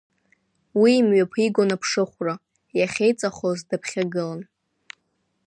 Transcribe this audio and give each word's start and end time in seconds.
Уи 0.79 0.91
имҩаԥигон 0.99 1.69
аԥшыхәра, 1.75 2.35
иахьеиҵахоз 2.77 3.59
даԥхьагылан. 3.69 4.41